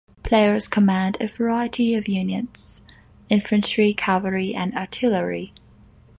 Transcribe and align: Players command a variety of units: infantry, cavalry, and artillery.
Players 0.23 0.67
command 0.67 1.17
a 1.19 1.27
variety 1.27 1.93
of 1.93 2.07
units: 2.07 2.87
infantry, 3.29 3.93
cavalry, 3.93 4.55
and 4.55 4.73
artillery. 4.75 5.53